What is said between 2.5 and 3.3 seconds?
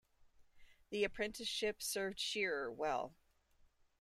well.